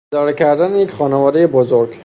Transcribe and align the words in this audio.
اداره 0.11 0.33
کردن 0.33 0.75
یک 0.75 0.91
خانوادهی 0.91 1.47
بزرگ 1.47 1.95